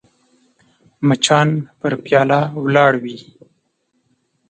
[1.07, 1.49] مچان
[1.79, 3.17] پر پیاله ولاړ وي